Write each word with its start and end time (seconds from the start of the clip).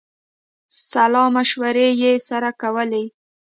سلامشورې 0.91 1.87
یې 2.01 2.11
سره 2.27 2.49
کولې. 2.61 3.03